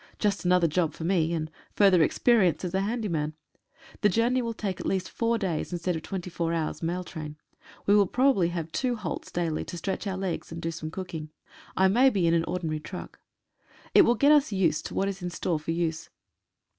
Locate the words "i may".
11.77-12.09